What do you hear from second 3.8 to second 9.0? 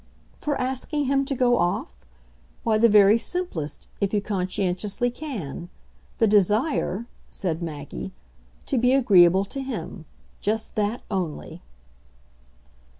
if you conscientiously can. The desire," said Maggie, "to be